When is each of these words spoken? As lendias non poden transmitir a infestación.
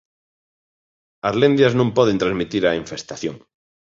As 1.27 1.35
lendias 1.41 1.73
non 1.79 1.89
poden 1.97 2.21
transmitir 2.21 2.63
a 2.65 2.77
infestación. 2.81 3.35